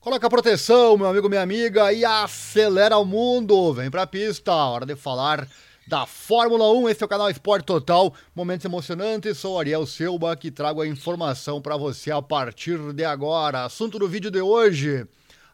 Coloca 0.00 0.30
proteção, 0.30 0.96
meu 0.96 1.08
amigo, 1.08 1.28
minha 1.28 1.42
amiga, 1.42 1.92
e 1.92 2.04
acelera 2.04 2.96
o 2.96 3.04
mundo. 3.04 3.72
Vem 3.74 3.90
pra 3.90 4.06
pista, 4.06 4.54
hora 4.54 4.86
de 4.86 4.94
falar 4.94 5.48
da 5.88 6.06
Fórmula 6.06 6.72
1. 6.72 6.88
Esse 6.88 7.02
é 7.02 7.06
o 7.06 7.08
canal 7.08 7.28
Esporte 7.28 7.64
Total. 7.64 8.14
Momentos 8.32 8.64
emocionantes. 8.64 9.38
Sou 9.38 9.58
Ariel 9.58 9.84
Selba 9.86 10.36
que 10.36 10.52
trago 10.52 10.82
a 10.82 10.86
informação 10.86 11.60
para 11.60 11.76
você 11.76 12.12
a 12.12 12.22
partir 12.22 12.78
de 12.92 13.04
agora. 13.04 13.64
Assunto 13.64 13.98
do 13.98 14.06
vídeo 14.06 14.30
de 14.30 14.40
hoje: 14.40 15.04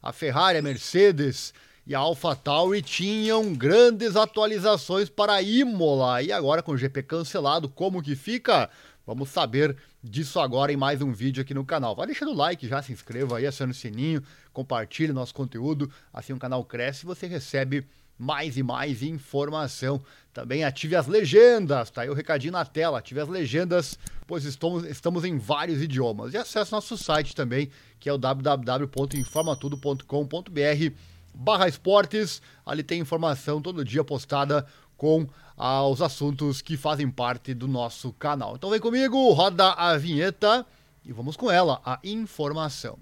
a 0.03 0.13
Ferrari, 0.13 0.59
a 0.59 0.63
Mercedes 0.63 1.55
e 1.87 1.95
a 1.95 2.01
AlphaTauri 2.01 2.83
tinham 2.83 3.55
grandes 3.55 4.15
atualizações 4.15 5.09
para 5.09 5.33
a 5.33 5.43
Imola. 5.43 6.23
E 6.23 6.31
agora 6.31 6.63
com 6.63 6.73
o 6.73 6.79
GP 6.79 7.03
cancelado, 7.05 7.67
como 7.67 8.03
que 8.03 8.15
fica? 8.15 8.69
Vamos 9.07 9.29
saber 9.29 9.77
disso 10.03 10.41
agora 10.41 10.73
em 10.73 10.77
mais 10.77 11.03
um 11.03 11.13
vídeo 11.13 11.43
aqui 11.43 11.53
no 11.53 11.65
canal. 11.65 11.95
Vai 11.95 12.07
deixando 12.07 12.33
o 12.33 12.35
like, 12.35 12.67
já 12.67 12.83
se 12.83 12.93
inscreva 12.93 13.37
aí, 13.37 13.47
acione 13.47 13.73
o 13.73 13.75
sininho, 13.75 14.23
compartilhe 14.53 15.13
nosso 15.13 15.35
conteúdo, 15.35 15.91
assim 16.13 16.33
o 16.33 16.39
canal 16.39 16.65
cresce 16.65 17.05
e 17.05 17.07
você 17.07 17.27
recebe 17.27 17.87
mais 18.19 18.57
e 18.57 18.63
mais 18.63 19.03
informação. 19.03 20.03
Também 20.33 20.65
ative 20.65 20.97
as 20.97 21.07
legendas, 21.07 21.91
tá 21.91 22.01
aí 22.03 22.09
o 22.09 22.15
recadinho 22.15 22.53
na 22.53 22.65
tela, 22.65 22.99
ative 22.99 23.21
as 23.21 23.29
legendas, 23.29 23.99
pois 24.27 24.45
estamos, 24.45 24.85
estamos 24.85 25.25
em 25.25 25.37
vários 25.37 25.83
idiomas. 25.83 26.33
E 26.33 26.39
acesse 26.39 26.73
nosso 26.73 26.97
site 26.97 27.35
também, 27.35 27.71
que 28.01 28.09
é 28.09 28.13
o 28.13 28.19
www.informatudo.com.br 28.19 30.95
barra 31.35 31.67
esportes, 31.67 32.41
ali 32.65 32.83
tem 32.83 33.01
informação 33.01 33.61
todo 33.61 33.85
dia 33.85 34.05
postada 34.05 34.65
com 34.97 35.27
aos 35.57 36.01
assuntos 36.01 36.61
que 36.61 36.77
fazem 36.77 37.11
parte 37.11 37.55
do 37.55 37.69
nosso 37.69 38.13
canal. 38.13 38.57
Então 38.57 38.71
vem 38.71 38.81
comigo, 38.81 39.33
roda 39.33 39.73
a 39.73 39.97
vinheta 39.97 40.67
e 41.05 41.13
vamos 41.13 41.37
com 41.37 41.51
ela, 41.51 41.81
a 41.85 41.99
informação. 42.03 42.99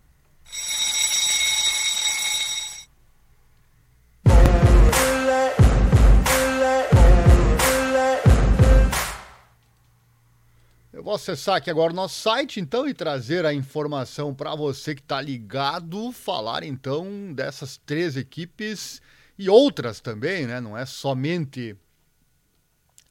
Eu 10.92 11.06
vou 11.06 11.14
acessar 11.14 11.56
aqui 11.56 11.68
agora 11.68 11.92
o 11.92 11.96
nosso 11.96 12.20
site, 12.20 12.60
então, 12.60 12.88
e 12.88 12.94
trazer 12.94 13.44
a 13.44 13.52
informação 13.52 14.32
para 14.32 14.54
você 14.54 14.94
que 14.94 15.00
está 15.00 15.20
ligado, 15.20 16.12
falar 16.12 16.62
então 16.62 17.32
dessas 17.32 17.76
três 17.76 18.16
equipes 18.16 19.02
e 19.38 19.48
outras 19.48 20.00
também, 20.00 20.46
né? 20.46 20.60
Não 20.60 20.76
é 20.76 20.86
somente 20.86 21.76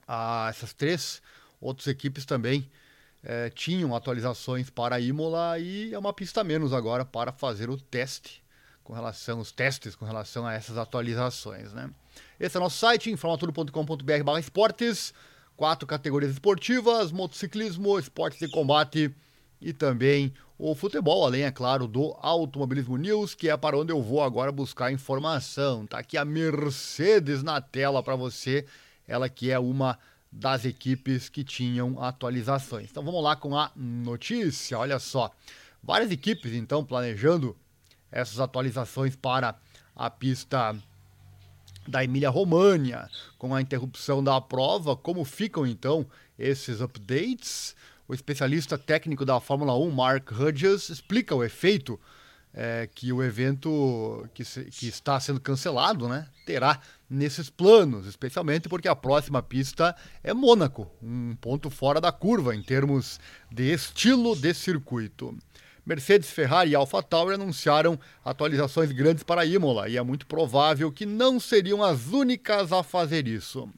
ah, 0.08 0.48
essas 0.50 0.74
três 0.74 1.22
outras 1.60 1.88
equipes 1.88 2.26
também 2.26 2.70
eh, 3.24 3.50
tinham 3.52 3.96
atualizações 3.96 4.70
para 4.70 4.96
a 4.96 5.00
Imola 5.00 5.58
e 5.60 5.94
é 5.94 6.00
uma 6.00 6.12
pista 6.12 6.44
menos 6.44 6.74
agora 6.74 7.06
para 7.06 7.32
fazer 7.32 7.70
o 7.70 7.78
teste 7.78 8.44
com 8.84 8.94
relação 8.94 9.40
os 9.40 9.52
testes 9.52 9.96
com 9.96 10.06
relação 10.06 10.46
a 10.46 10.54
essas 10.54 10.78
atualizações, 10.78 11.72
né? 11.72 11.90
Esse 12.40 12.58
é 12.58 12.60
nosso 12.60 12.80
site 12.80 13.12
informatudo.com.br/esportes, 13.12 15.14
quatro 15.56 15.88
categorias 15.88 16.32
esportivas: 16.32 17.12
motociclismo, 17.12 18.00
esportes 18.00 18.40
de 18.40 18.50
combate 18.50 19.14
e 19.62 19.72
também 19.74 20.34
o 20.58 20.76
futebol, 20.76 21.26
além, 21.26 21.44
é 21.44 21.52
claro, 21.52 21.88
do 21.88 22.16
Automobilismo 22.20 22.98
News, 22.98 23.34
que 23.34 23.50
é 23.50 23.58
para 23.58 23.78
onde 23.78 23.92
eu 23.92 24.02
vou 24.02 24.22
agora 24.22 24.52
buscar 24.52 24.92
informação. 24.92 25.86
Tá 25.86 26.00
aqui 26.00 26.18
a 26.18 26.26
Mercedes 26.26 27.42
na 27.44 27.60
tela 27.62 28.04
para 28.04 28.16
você 28.16 28.66
ela 29.08 29.28
que 29.28 29.52
é 29.52 29.60
uma 29.60 30.00
das 30.32 30.64
equipes 30.64 31.28
que 31.28 31.44
tinham 31.44 32.02
atualizações. 32.02 32.90
Então 32.90 33.04
vamos 33.04 33.22
lá 33.22 33.36
com 33.36 33.58
a 33.58 33.72
notícia, 33.76 34.80
olha 34.80 35.00
só. 35.00 35.32
Várias 35.84 36.12
equipes 36.12 36.54
então 36.54 36.86
planejando 36.86 37.56
essas 38.12 38.40
atualizações 38.40 39.16
para 39.16 39.56
a 39.96 40.10
pista 40.10 40.76
da 41.88 42.04
Emília-Românha, 42.04 43.10
com 43.38 43.54
a 43.54 43.62
interrupção 43.62 44.24
da 44.24 44.40
prova, 44.40 44.96
como 44.96 45.26
ficam 45.26 45.66
então 45.66 46.06
esses 46.38 46.80
updates? 46.80 47.76
O 48.12 48.14
especialista 48.14 48.78
técnico 48.78 49.24
da 49.24 49.40
Fórmula 49.40 49.74
1, 49.74 49.90
Mark 49.90 50.34
Hudges, 50.34 50.90
explica 50.90 51.34
o 51.34 51.46
efeito 51.46 51.98
é, 52.54 52.90
que 52.94 53.14
o 53.14 53.24
evento 53.24 54.28
que, 54.34 54.44
se, 54.44 54.66
que 54.66 54.86
está 54.90 55.18
sendo 55.18 55.40
cancelado 55.40 56.10
né, 56.10 56.28
terá 56.46 56.82
nesses 57.10 57.50
planos, 57.50 58.06
especialmente 58.06 58.68
porque 58.68 58.90
a 58.90 58.96
próxima 58.98 59.42
pista 59.42 59.96
é 60.22 60.34
Mônaco, 60.34 60.92
um 61.02 61.38
ponto 61.38 61.70
fora 61.70 62.02
da 62.02 62.12
curva 62.12 62.54
em 62.54 62.62
termos 62.62 63.18
de 63.50 63.72
estilo 63.72 64.36
de 64.36 64.54
circuito. 64.54 65.34
Mercedes, 65.86 66.30
Ferrari 66.32 66.72
e 66.72 66.76
AlphaTauri 66.76 67.36
anunciaram 67.36 67.98
atualizações 68.26 68.92
grandes 68.92 69.24
para 69.24 69.46
Imola 69.46 69.88
e 69.88 69.96
é 69.96 70.04
muito 70.04 70.28
provável 70.28 70.92
que 70.92 71.06
não 71.06 71.40
seriam 71.40 71.82
as 71.82 72.08
únicas 72.08 72.74
a 72.74 72.84
fazer 72.84 73.26
isso 73.26 73.70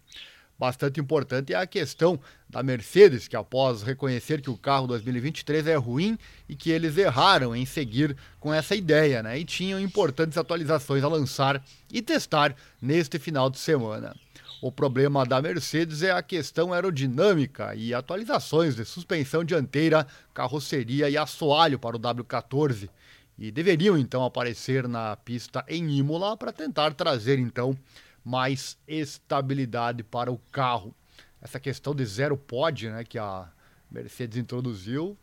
bastante 0.57 0.99
importante 0.99 1.53
é 1.53 1.57
a 1.57 1.67
questão 1.67 2.19
da 2.49 2.63
Mercedes, 2.63 3.27
que 3.27 3.35
após 3.35 3.81
reconhecer 3.81 4.41
que 4.41 4.49
o 4.49 4.57
carro 4.57 4.87
2023 4.87 5.67
é 5.67 5.75
ruim 5.75 6.17
e 6.47 6.55
que 6.55 6.69
eles 6.69 6.97
erraram 6.97 7.55
em 7.55 7.65
seguir 7.65 8.15
com 8.39 8.53
essa 8.53 8.75
ideia, 8.75 9.23
né? 9.23 9.39
E 9.39 9.45
tinham 9.45 9.79
importantes 9.79 10.37
atualizações 10.37 11.03
a 11.03 11.07
lançar 11.07 11.63
e 11.91 12.01
testar 12.01 12.55
neste 12.81 13.19
final 13.19 13.49
de 13.49 13.59
semana. 13.59 14.15
O 14.61 14.71
problema 14.71 15.25
da 15.25 15.41
Mercedes 15.41 16.03
é 16.03 16.11
a 16.11 16.23
questão 16.23 16.71
aerodinâmica 16.71 17.75
e 17.75 17.93
atualizações 17.93 18.77
de 18.77 18.85
suspensão 18.85 19.43
dianteira, 19.43 20.07
carroceria 20.33 21.09
e 21.09 21.17
assoalho 21.17 21.77
para 21.77 21.97
o 21.97 21.99
W14. 21.99 22.89
E 23.37 23.51
deveriam 23.51 23.97
então 23.97 24.23
aparecer 24.23 24.87
na 24.87 25.17
pista 25.17 25.65
em 25.67 25.97
Imola 25.97 26.37
para 26.37 26.53
tentar 26.53 26.93
trazer 26.93 27.39
então 27.39 27.77
mais 28.23 28.77
estabilidade 28.87 30.03
para 30.03 30.31
o 30.31 30.37
carro. 30.51 30.95
Essa 31.41 31.59
questão 31.59 31.93
de 31.93 32.05
zero 32.05 32.37
pod, 32.37 32.89
né, 32.89 33.03
que 33.03 33.19
a 33.19 33.49
Mercedes 33.91 34.37
introduziu, 34.37 35.17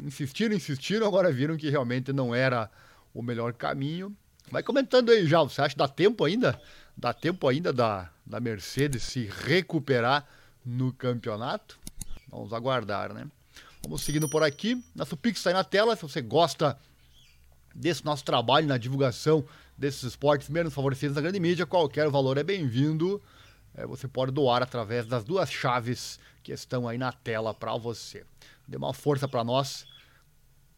insistiram, 0.00 0.54
insistiram, 0.54 1.06
agora 1.06 1.30
viram 1.30 1.56
que 1.56 1.68
realmente 1.68 2.12
não 2.12 2.34
era 2.34 2.70
o 3.12 3.22
melhor 3.22 3.52
caminho. 3.52 4.16
Vai 4.50 4.62
comentando 4.62 5.10
aí 5.10 5.26
já, 5.26 5.42
você 5.42 5.60
acha 5.60 5.74
que 5.74 5.78
dá 5.78 5.88
tempo 5.88 6.24
ainda? 6.24 6.60
Dá 6.96 7.12
tempo 7.12 7.46
ainda 7.48 7.72
da, 7.72 8.10
da 8.24 8.40
Mercedes 8.40 9.02
se 9.02 9.26
recuperar 9.44 10.26
no 10.64 10.92
campeonato? 10.92 11.78
Vamos 12.28 12.52
aguardar, 12.52 13.12
né? 13.12 13.26
Vamos 13.82 14.02
seguindo 14.02 14.28
por 14.28 14.42
aqui. 14.42 14.82
Nosso 14.94 15.16
Pix 15.16 15.38
está 15.38 15.50
aí 15.50 15.54
na 15.54 15.64
tela. 15.64 15.96
Se 15.96 16.02
você 16.02 16.22
gosta 16.22 16.78
desse 17.74 18.04
nosso 18.04 18.24
trabalho 18.24 18.66
na 18.66 18.78
divulgação 18.78 19.44
desses 19.82 20.04
esportes 20.04 20.48
menos 20.48 20.72
favorecidos 20.72 21.16
na 21.16 21.20
grande 21.20 21.40
mídia, 21.40 21.66
qualquer 21.66 22.08
valor 22.08 22.38
é 22.38 22.44
bem-vindo. 22.44 23.20
É, 23.74 23.84
você 23.84 24.06
pode 24.06 24.30
doar 24.30 24.62
através 24.62 25.06
das 25.06 25.24
duas 25.24 25.50
chaves 25.50 26.20
que 26.40 26.52
estão 26.52 26.86
aí 26.86 26.96
na 26.96 27.10
tela 27.10 27.52
para 27.52 27.76
você. 27.76 28.24
Dê 28.68 28.76
uma 28.76 28.94
força 28.94 29.26
para 29.26 29.42
nós. 29.42 29.84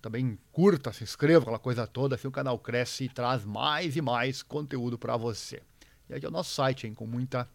Também 0.00 0.38
curta, 0.50 0.90
se 0.90 1.04
inscreva, 1.04 1.42
aquela 1.42 1.58
coisa 1.58 1.86
toda, 1.86 2.14
assim 2.14 2.26
o 2.26 2.30
canal 2.30 2.58
cresce 2.58 3.04
e 3.04 3.08
traz 3.10 3.44
mais 3.44 3.94
e 3.94 4.00
mais 4.00 4.42
conteúdo 4.42 4.98
para 4.98 5.18
você. 5.18 5.60
E 6.08 6.14
aqui 6.14 6.24
é 6.24 6.28
o 6.30 6.32
nosso 6.32 6.54
site, 6.54 6.86
hein, 6.86 6.94
com 6.94 7.06
muita 7.06 7.46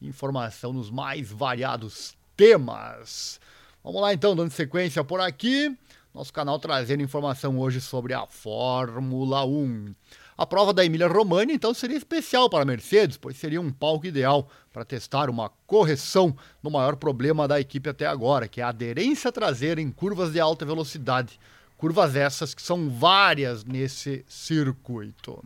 informação 0.00 0.72
nos 0.72 0.88
mais 0.88 1.32
variados 1.32 2.16
temas. 2.36 3.40
Vamos 3.82 4.00
lá 4.00 4.14
então, 4.14 4.36
dando 4.36 4.52
sequência 4.52 5.02
por 5.02 5.20
aqui. 5.20 5.76
Nosso 6.14 6.32
canal 6.32 6.60
trazendo 6.60 7.02
informação 7.02 7.58
hoje 7.58 7.80
sobre 7.80 8.14
a 8.14 8.24
Fórmula 8.24 9.44
1. 9.44 9.94
A 10.42 10.46
prova 10.46 10.72
da 10.72 10.84
Emília 10.84 11.06
Romagna 11.06 11.52
então 11.52 11.72
seria 11.72 11.96
especial 11.96 12.50
para 12.50 12.62
a 12.62 12.66
Mercedes, 12.66 13.16
pois 13.16 13.36
seria 13.36 13.60
um 13.60 13.70
palco 13.70 14.06
ideal 14.06 14.48
para 14.72 14.84
testar 14.84 15.30
uma 15.30 15.48
correção 15.68 16.36
no 16.60 16.68
maior 16.68 16.96
problema 16.96 17.46
da 17.46 17.60
equipe 17.60 17.88
até 17.88 18.06
agora, 18.06 18.48
que 18.48 18.60
é 18.60 18.64
a 18.64 18.70
aderência 18.70 19.30
traseira 19.30 19.80
em 19.80 19.88
curvas 19.88 20.32
de 20.32 20.40
alta 20.40 20.64
velocidade. 20.64 21.38
Curvas 21.78 22.16
essas 22.16 22.54
que 22.54 22.60
são 22.60 22.90
várias 22.90 23.62
nesse 23.62 24.24
circuito. 24.26 25.44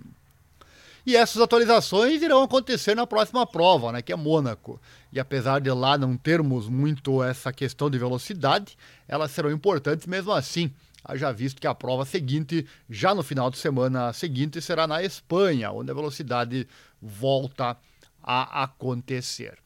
E 1.05 1.15
essas 1.15 1.43
atualizações 1.43 2.23
irão 2.23 2.43
acontecer 2.43 2.97
na 2.97 3.07
próxima 3.07 3.47
prova, 3.47 3.93
né, 3.93 4.01
que 4.01 4.15
é 4.15 4.17
Mônaco. 4.17 4.81
E 5.13 5.21
apesar 5.21 5.61
de 5.61 5.71
lá 5.73 5.99
não 5.99 6.17
termos 6.17 6.71
muito 6.71 7.23
essa 7.23 7.53
questão 7.53 7.91
de 7.91 7.99
velocidade, 7.99 8.79
elas 9.07 9.31
serão 9.31 9.51
importantes 9.51 10.07
mesmo 10.07 10.33
assim 10.33 10.73
haja 11.07 11.33
visto 11.33 11.61
que 11.61 11.67
a 11.67 11.75
prova 11.75 12.05
seguinte, 12.05 12.67
já 12.91 13.15
no 13.15 13.23
final 13.23 13.51
de 13.51 13.59
semana 13.59 14.13
seguinte, 14.13 14.61
será 14.61 14.87
na 14.87 15.03
Espanha, 15.03 15.71
onde 15.71 15.91
a 15.91 15.95
velocidade 15.95 16.67
volta 17.01 17.77
a 18.23 18.65
acontecer. 18.65 19.59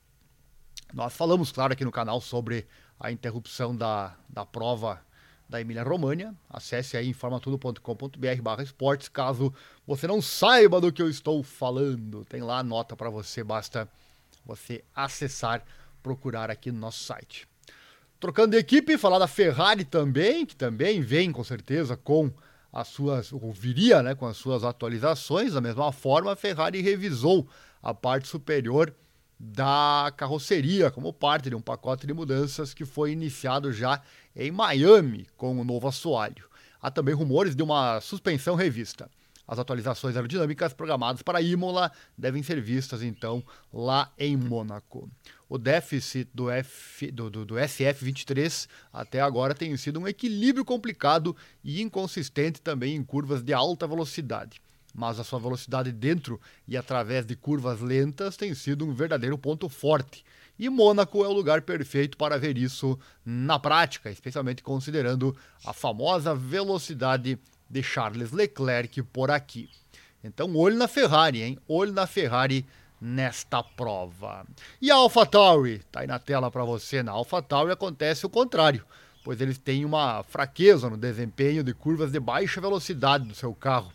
Nós 0.92 1.14
falamos, 1.14 1.50
claro, 1.50 1.72
aqui 1.72 1.84
no 1.84 1.92
canal 1.92 2.20
sobre 2.20 2.66
a 2.98 3.10
interrupção 3.10 3.74
da, 3.74 4.14
da 4.28 4.44
prova 4.44 5.00
da 5.48 5.60
Emília 5.60 5.82
România. 5.82 6.34
Acesse 6.48 6.96
aí 6.96 7.08
informatudo.com.br 7.08 8.42
barra 8.42 8.62
esportes, 8.62 9.08
caso 9.08 9.52
você 9.86 10.06
não 10.06 10.20
saiba 10.20 10.80
do 10.80 10.92
que 10.92 11.00
eu 11.00 11.08
estou 11.08 11.42
falando. 11.42 12.24
Tem 12.26 12.42
lá 12.42 12.58
a 12.58 12.62
nota 12.62 12.94
para 12.94 13.08
você, 13.08 13.42
basta 13.42 13.88
você 14.44 14.84
acessar, 14.94 15.64
procurar 16.02 16.50
aqui 16.50 16.70
no 16.70 16.78
nosso 16.78 17.02
site. 17.02 17.49
Trocando 18.20 18.50
de 18.50 18.58
equipe, 18.58 18.98
falar 18.98 19.18
da 19.18 19.26
Ferrari 19.26 19.82
também, 19.82 20.44
que 20.44 20.54
também 20.54 21.00
vem 21.00 21.32
com 21.32 21.42
certeza 21.42 21.96
com 21.96 22.30
as 22.70 22.86
suas, 22.88 23.32
ou 23.32 23.50
viria 23.50 24.02
né, 24.02 24.14
com 24.14 24.26
as 24.26 24.36
suas 24.36 24.62
atualizações. 24.62 25.54
Da 25.54 25.60
mesma 25.62 25.90
forma, 25.90 26.34
a 26.34 26.36
Ferrari 26.36 26.82
revisou 26.82 27.48
a 27.82 27.94
parte 27.94 28.28
superior 28.28 28.94
da 29.38 30.12
carroceria 30.18 30.90
como 30.90 31.14
parte 31.14 31.48
de 31.48 31.56
um 31.56 31.62
pacote 31.62 32.06
de 32.06 32.12
mudanças 32.12 32.74
que 32.74 32.84
foi 32.84 33.12
iniciado 33.12 33.72
já 33.72 34.02
em 34.36 34.50
Miami 34.50 35.26
com 35.34 35.58
o 35.58 35.64
novo 35.64 35.88
assoalho. 35.88 36.44
Há 36.78 36.90
também 36.90 37.14
rumores 37.14 37.56
de 37.56 37.62
uma 37.62 38.02
suspensão 38.02 38.54
revista. 38.54 39.10
As 39.50 39.58
atualizações 39.58 40.14
aerodinâmicas 40.14 40.72
programadas 40.72 41.22
para 41.22 41.42
Imola 41.42 41.90
devem 42.16 42.40
ser 42.40 42.60
vistas 42.60 43.02
então 43.02 43.42
lá 43.72 44.12
em 44.16 44.36
Mônaco. 44.36 45.10
O 45.48 45.58
déficit 45.58 46.30
do, 46.32 46.48
F, 46.48 47.10
do, 47.10 47.28
do, 47.28 47.44
do 47.44 47.54
SF23 47.56 48.68
até 48.92 49.20
agora 49.20 49.52
tem 49.52 49.76
sido 49.76 49.98
um 49.98 50.06
equilíbrio 50.06 50.64
complicado 50.64 51.36
e 51.64 51.82
inconsistente 51.82 52.60
também 52.60 52.94
em 52.94 53.02
curvas 53.02 53.42
de 53.42 53.52
alta 53.52 53.88
velocidade 53.88 54.62
mas 54.92 55.20
a 55.20 55.24
sua 55.24 55.38
velocidade 55.38 55.92
dentro 55.92 56.40
e 56.66 56.76
através 56.76 57.24
de 57.24 57.36
curvas 57.36 57.80
lentas 57.80 58.36
tem 58.36 58.52
sido 58.54 58.84
um 58.84 58.92
verdadeiro 58.92 59.38
ponto 59.38 59.68
forte. 59.68 60.24
E 60.58 60.68
Mônaco 60.68 61.24
é 61.24 61.28
o 61.28 61.32
lugar 61.32 61.62
perfeito 61.62 62.16
para 62.16 62.36
ver 62.36 62.58
isso 62.58 62.98
na 63.24 63.56
prática, 63.56 64.10
especialmente 64.10 64.64
considerando 64.64 65.36
a 65.64 65.72
famosa 65.72 66.34
velocidade 66.34 67.38
de 67.70 67.82
Charles 67.82 68.32
Leclerc 68.32 69.00
por 69.04 69.30
aqui. 69.30 69.70
Então, 70.22 70.54
olho 70.56 70.76
na 70.76 70.88
Ferrari, 70.88 71.42
hein? 71.42 71.58
Olho 71.68 71.92
na 71.92 72.06
Ferrari 72.06 72.66
nesta 73.00 73.62
prova. 73.62 74.44
E 74.82 74.90
a 74.90 74.96
AlphaTauri, 74.96 75.78
tá 75.90 76.00
aí 76.00 76.06
na 76.06 76.18
tela 76.18 76.50
para 76.50 76.64
você. 76.64 77.02
Na 77.02 77.12
AlphaTauri 77.12 77.72
acontece 77.72 78.26
o 78.26 78.30
contrário, 78.30 78.84
pois 79.24 79.40
eles 79.40 79.56
têm 79.56 79.84
uma 79.84 80.22
fraqueza 80.24 80.90
no 80.90 80.96
desempenho 80.96 81.64
de 81.64 81.72
curvas 81.72 82.12
de 82.12 82.20
baixa 82.20 82.60
velocidade 82.60 83.26
do 83.26 83.34
seu 83.34 83.54
carro. 83.54 83.92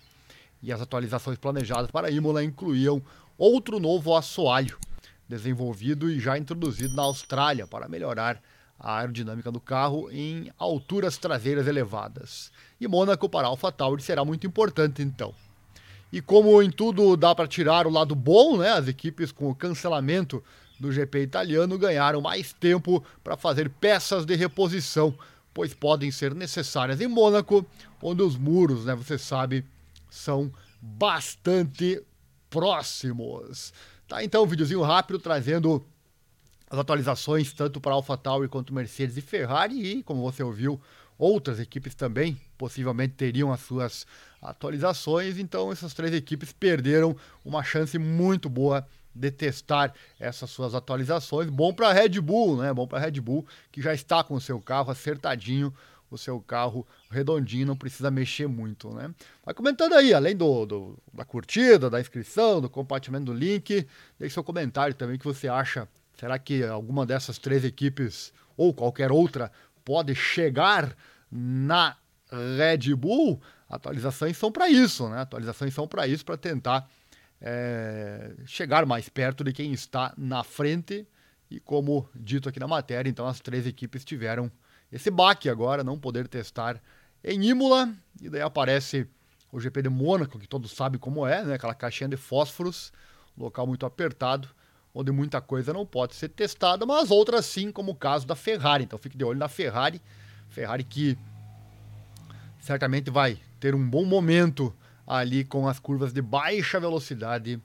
E 0.63 0.71
as 0.71 0.81
atualizações 0.81 1.37
planejadas 1.37 1.91
para 1.91 2.09
Imola 2.09 2.43
incluíam 2.43 3.03
outro 3.37 3.79
novo 3.79 4.15
assoalho, 4.15 4.79
desenvolvido 5.27 6.09
e 6.09 6.19
já 6.19 6.37
introduzido 6.37 6.95
na 6.95 7.03
Austrália 7.03 7.67
para 7.67 7.87
melhorar 7.89 8.41
a 8.79 8.97
aerodinâmica 8.99 9.51
do 9.51 9.59
carro 9.59 10.09
em 10.11 10.51
alturas 10.57 11.17
traseiras 11.17 11.67
elevadas. 11.67 12.51
E 12.79 12.87
Mônaco 12.87 13.29
para 13.29 13.47
AlphaTauri 13.47 14.01
será 14.01 14.23
muito 14.25 14.45
importante 14.45 15.01
então. 15.01 15.33
E 16.11 16.21
como 16.21 16.61
em 16.61 16.69
tudo 16.69 17.17
dá 17.17 17.33
para 17.33 17.47
tirar 17.47 17.87
o 17.87 17.89
lado 17.91 18.15
bom, 18.15 18.57
né, 18.57 18.71
as 18.71 18.87
equipes 18.87 19.31
com 19.31 19.49
o 19.49 19.55
cancelamento 19.55 20.43
do 20.79 20.91
GP 20.91 21.21
italiano 21.21 21.77
ganharam 21.77 22.21
mais 22.21 22.53
tempo 22.53 23.03
para 23.23 23.37
fazer 23.37 23.69
peças 23.69 24.25
de 24.25 24.35
reposição, 24.35 25.17
pois 25.53 25.73
podem 25.73 26.11
ser 26.11 26.35
necessárias 26.35 27.01
em 27.01 27.07
Mônaco, 27.07 27.65
onde 28.01 28.21
os 28.21 28.37
muros, 28.37 28.85
né, 28.85 28.93
você 28.93 29.17
sabe, 29.17 29.65
são 30.09 30.51
bastante 30.81 32.01
próximos. 32.49 33.73
Tá, 34.07 34.23
então, 34.23 34.43
um 34.43 34.47
videozinho 34.47 34.81
rápido 34.81 35.17
trazendo 35.17 35.83
as 36.75 36.79
atualizações 36.79 37.53
tanto 37.53 37.79
para 37.79 37.93
AlphaTauri 37.93 38.47
quanto 38.47 38.73
Mercedes 38.73 39.17
e 39.17 39.21
Ferrari 39.21 39.81
e, 39.81 40.03
como 40.03 40.21
você 40.21 40.43
ouviu, 40.43 40.79
outras 41.17 41.59
equipes 41.59 41.95
também 41.95 42.39
possivelmente 42.57 43.13
teriam 43.15 43.51
as 43.51 43.61
suas 43.61 44.05
atualizações. 44.41 45.37
Então, 45.37 45.71
essas 45.71 45.93
três 45.93 46.13
equipes 46.13 46.51
perderam 46.51 47.15
uma 47.43 47.63
chance 47.63 47.97
muito 47.97 48.49
boa 48.49 48.85
de 49.13 49.31
testar 49.31 49.93
essas 50.19 50.49
suas 50.49 50.75
atualizações. 50.75 51.49
Bom 51.49 51.73
para 51.73 51.93
Red 51.93 52.19
Bull, 52.19 52.57
né? 52.57 52.73
Bom 52.73 52.85
para 52.85 52.99
Red 52.99 53.21
Bull 53.21 53.45
que 53.71 53.81
já 53.81 53.93
está 53.93 54.23
com 54.23 54.35
o 54.35 54.41
seu 54.41 54.59
carro 54.59 54.91
acertadinho 54.91 55.73
o 56.09 56.17
seu 56.17 56.39
carro 56.39 56.87
redondinho, 57.09 57.67
não 57.67 57.75
precisa 57.75 58.09
mexer 58.09 58.47
muito, 58.47 58.93
né? 58.93 59.13
Vai 59.43 59.53
comentando 59.53 59.93
aí, 59.93 60.13
além 60.13 60.35
do, 60.35 60.65
do, 60.65 60.97
da 61.13 61.25
curtida, 61.25 61.89
da 61.89 61.99
inscrição, 61.99 62.61
do 62.61 62.69
compartilhamento 62.69 63.31
do 63.31 63.37
link, 63.37 63.87
deixe 64.17 64.33
seu 64.33 64.43
comentário 64.43 64.95
também 64.95 65.17
que 65.17 65.25
você 65.25 65.47
acha. 65.47 65.87
Será 66.19 66.39
que 66.39 66.63
alguma 66.63 67.05
dessas 67.05 67.37
três 67.37 67.63
equipes 67.63 68.33
ou 68.55 68.73
qualquer 68.73 69.11
outra 69.11 69.51
pode 69.83 70.15
chegar 70.15 70.95
na 71.31 71.97
Red 72.31 72.95
Bull? 72.95 73.41
Atualizações 73.69 74.37
são 74.37 74.51
para 74.51 74.69
isso, 74.69 75.09
né? 75.09 75.21
Atualizações 75.21 75.73
são 75.73 75.87
para 75.87 76.07
isso, 76.07 76.23
para 76.23 76.37
tentar 76.37 76.89
é, 77.41 78.33
chegar 78.45 78.85
mais 78.85 79.09
perto 79.09 79.43
de 79.43 79.51
quem 79.51 79.73
está 79.73 80.13
na 80.17 80.43
frente. 80.43 81.07
E 81.49 81.59
como 81.59 82.09
dito 82.15 82.49
aqui 82.49 82.59
na 82.59 82.67
matéria, 82.67 83.09
então 83.09 83.27
as 83.27 83.39
três 83.39 83.67
equipes 83.67 84.03
tiveram 84.03 84.51
esse 84.91 85.11
baque 85.11 85.49
agora, 85.49 85.83
não 85.83 85.99
poder 85.99 86.27
testar 86.27 86.81
em 87.23 87.43
Imola, 87.45 87.93
e 88.21 88.29
daí 88.29 88.41
aparece 88.41 89.07
o 89.51 89.59
GP 89.59 89.83
de 89.83 89.89
Mônaco, 89.89 90.39
que 90.39 90.47
todos 90.47 90.71
sabem 90.71 90.99
como 90.99 91.25
é, 91.25 91.43
né? 91.43 91.55
aquela 91.55 91.73
caixinha 91.73 92.09
de 92.09 92.17
fósforos, 92.17 92.91
local 93.37 93.65
muito 93.65 93.85
apertado, 93.85 94.49
onde 94.95 95.11
muita 95.11 95.41
coisa 95.41 95.73
não 95.73 95.85
pode 95.85 96.15
ser 96.15 96.29
testada, 96.29 96.85
mas 96.85 97.11
outras 97.11 97.45
sim, 97.45 97.69
como 97.69 97.91
o 97.91 97.95
caso 97.95 98.25
da 98.25 98.33
Ferrari. 98.33 98.85
Então 98.85 98.97
fique 98.97 99.17
de 99.17 99.25
olho 99.25 99.37
na 99.37 99.49
Ferrari, 99.49 100.01
Ferrari 100.47 100.85
que 100.85 101.17
certamente 102.61 103.11
vai 103.11 103.37
ter 103.59 103.75
um 103.75 103.89
bom 103.89 104.05
momento 104.05 104.73
ali 105.05 105.43
com 105.43 105.67
as 105.67 105.79
curvas 105.79 106.13
de 106.13 106.21
baixa 106.21 106.79
velocidade 106.79 107.61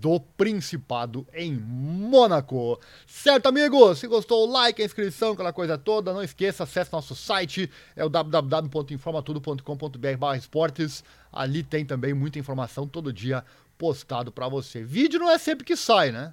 do 0.00 0.18
Principado 0.18 1.26
em 1.34 1.54
Mônaco. 1.54 2.80
Certo, 3.06 3.46
amigos? 3.46 3.98
Se 3.98 4.06
gostou, 4.06 4.50
like, 4.50 4.80
a 4.80 4.84
inscrição, 4.84 5.32
aquela 5.32 5.52
coisa 5.52 5.76
toda. 5.76 6.12
Não 6.12 6.22
esqueça, 6.22 6.62
acesse 6.64 6.92
nosso 6.92 7.14
site, 7.14 7.70
é 7.94 8.04
o 8.04 8.08
www.informatudo.com.br 8.08 10.36
esportes. 10.36 11.04
Ali 11.32 11.62
tem 11.62 11.84
também 11.84 12.14
muita 12.14 12.38
informação 12.38 12.86
todo 12.86 13.12
dia 13.12 13.44
postado 13.76 14.32
para 14.32 14.48
você. 14.48 14.82
Vídeo 14.82 15.20
não 15.20 15.30
é 15.30 15.38
sempre 15.38 15.64
que 15.64 15.76
sai, 15.76 16.12
né? 16.12 16.32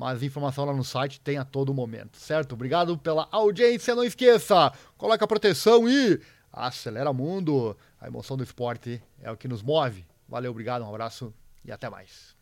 Mas 0.00 0.22
informação 0.22 0.64
lá 0.64 0.72
no 0.72 0.82
site 0.82 1.20
tem 1.20 1.36
a 1.36 1.44
todo 1.44 1.74
momento, 1.74 2.16
certo? 2.16 2.54
Obrigado 2.54 2.96
pela 2.96 3.28
audiência. 3.30 3.94
Não 3.94 4.02
esqueça, 4.02 4.72
coloca 4.96 5.22
a 5.22 5.28
proteção 5.28 5.86
e 5.86 6.18
acelera 6.50 7.10
o 7.10 7.12
mundo. 7.12 7.76
A 8.00 8.06
emoção 8.06 8.34
do 8.34 8.42
esporte 8.42 9.02
é 9.20 9.30
o 9.30 9.36
que 9.36 9.46
nos 9.46 9.62
move. 9.62 10.06
Valeu, 10.26 10.52
obrigado, 10.52 10.86
um 10.86 10.88
abraço 10.88 11.34
e 11.62 11.70
até 11.70 11.90
mais. 11.90 12.39